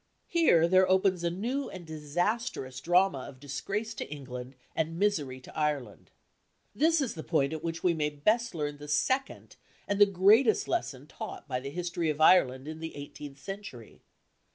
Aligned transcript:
Here 0.29 0.67
there 0.67 0.89
opens 0.89 1.23
a 1.23 1.29
new 1.29 1.69
and 1.69 1.85
disastrous 1.85 2.79
drama 2.81 3.19
of 3.29 3.39
disgrace 3.39 3.93
to 3.93 4.09
England 4.11 4.55
and 4.75 4.97
misery 4.97 5.39
to 5.41 5.55
Ireland. 5.55 6.09
This 6.73 7.01
is 7.01 7.13
the 7.13 7.21
point 7.21 7.53
at 7.53 7.63
which 7.63 7.83
we 7.83 7.93
may 7.93 8.09
best 8.09 8.55
learn 8.55 8.77
the 8.79 8.87
second 8.87 9.57
and 9.87 10.01
the 10.01 10.07
greatest 10.07 10.67
lesson 10.67 11.05
taught 11.05 11.47
by 11.47 11.59
the 11.59 11.69
history 11.69 12.09
of 12.09 12.19
Ireland 12.19 12.67
in 12.67 12.79
the 12.79 12.95
eighteenth 12.95 13.37
century. 13.37 14.01